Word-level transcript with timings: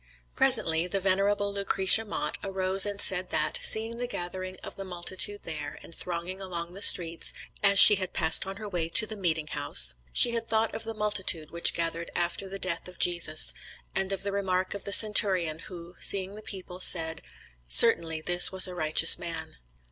Presently 0.35 0.87
the 0.87 0.99
venerable 0.99 1.53
Lucretia 1.53 2.03
Mott 2.03 2.39
arose 2.43 2.87
and 2.87 2.99
said 2.99 3.29
that, 3.29 3.59
seeing 3.61 3.97
the 3.97 4.07
gathering 4.07 4.57
of 4.63 4.75
the 4.75 4.83
multitude 4.83 5.41
there 5.43 5.77
and 5.83 5.93
thronging 5.93 6.41
along 6.41 6.73
the 6.73 6.81
streets, 6.81 7.35
as 7.61 7.77
she 7.77 7.93
had 7.97 8.11
passed 8.11 8.47
on 8.47 8.55
her 8.55 8.67
way 8.67 8.89
to 8.89 9.05
the 9.05 9.15
meeting 9.15 9.45
house, 9.45 9.93
she 10.11 10.31
had 10.31 10.47
thought 10.47 10.73
of 10.73 10.85
the 10.85 10.95
multitude 10.95 11.51
which 11.51 11.75
gathered 11.75 12.09
after 12.15 12.49
the 12.49 12.57
death 12.57 12.87
of 12.87 12.97
Jesus, 12.97 13.53
and 13.93 14.11
of 14.11 14.23
the 14.23 14.31
remark 14.31 14.73
of 14.73 14.85
the 14.85 14.91
Centurion, 14.91 15.59
who, 15.59 15.95
seeing 15.99 16.33
the 16.33 16.41
people, 16.41 16.79
said: 16.79 17.21
"Certainly 17.69 18.21
this 18.21 18.51
was 18.51 18.67
a 18.67 18.73
righteous 18.73 19.19
man." 19.19 19.57